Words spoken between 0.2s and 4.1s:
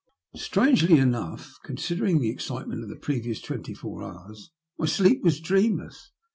Strangely enough, considering the excitement of the previous twenty four